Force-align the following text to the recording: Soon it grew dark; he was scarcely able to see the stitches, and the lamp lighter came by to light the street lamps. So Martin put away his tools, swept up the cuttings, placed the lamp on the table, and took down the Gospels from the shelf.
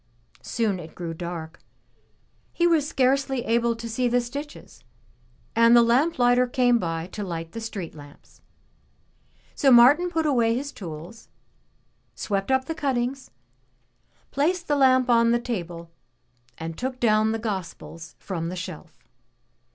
Soon 0.41 0.79
it 0.79 0.95
grew 0.95 1.13
dark; 1.13 1.59
he 2.51 2.65
was 2.65 2.89
scarcely 2.89 3.43
able 3.45 3.75
to 3.75 3.87
see 3.87 4.07
the 4.07 4.19
stitches, 4.19 4.83
and 5.55 5.75
the 5.77 5.83
lamp 5.83 6.17
lighter 6.17 6.47
came 6.47 6.79
by 6.79 7.05
to 7.11 7.23
light 7.23 7.51
the 7.51 7.61
street 7.61 7.93
lamps. 7.93 8.41
So 9.53 9.71
Martin 9.71 10.09
put 10.09 10.25
away 10.25 10.55
his 10.55 10.71
tools, 10.71 11.29
swept 12.15 12.49
up 12.49 12.65
the 12.65 12.73
cuttings, 12.73 13.29
placed 14.31 14.67
the 14.67 14.75
lamp 14.75 15.07
on 15.07 15.29
the 15.33 15.39
table, 15.39 15.91
and 16.57 16.75
took 16.75 16.99
down 16.99 17.31
the 17.31 17.37
Gospels 17.37 18.15
from 18.17 18.49
the 18.49 18.55
shelf. 18.55 19.03